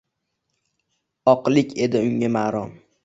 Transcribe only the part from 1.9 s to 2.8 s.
unga marom.